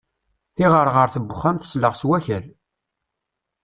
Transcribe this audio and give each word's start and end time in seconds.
Tiɣerɣert 0.55 1.15
n 1.19 1.25
uxxam 1.33 1.57
tesleɣ 1.57 1.93
s 1.95 2.03
wakal. 2.07 2.45